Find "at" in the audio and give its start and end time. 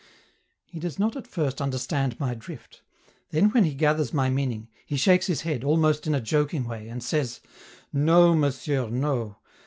1.15-1.27